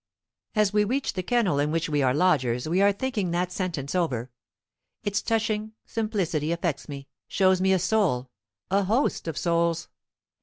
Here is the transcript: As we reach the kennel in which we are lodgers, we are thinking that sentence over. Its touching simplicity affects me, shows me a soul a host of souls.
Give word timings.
As 0.55 0.73
we 0.73 0.83
reach 0.83 1.13
the 1.13 1.21
kennel 1.21 1.59
in 1.59 1.69
which 1.71 1.87
we 1.87 2.01
are 2.01 2.11
lodgers, 2.11 2.67
we 2.67 2.81
are 2.81 2.91
thinking 2.91 3.29
that 3.29 3.51
sentence 3.51 3.93
over. 3.93 4.31
Its 5.03 5.21
touching 5.21 5.73
simplicity 5.85 6.51
affects 6.51 6.89
me, 6.89 7.07
shows 7.27 7.61
me 7.61 7.71
a 7.71 7.77
soul 7.77 8.31
a 8.71 8.85
host 8.85 9.27
of 9.27 9.37
souls. 9.37 9.89